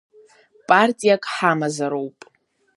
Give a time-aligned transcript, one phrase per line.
[0.67, 2.17] Партиак ҳамазароуп.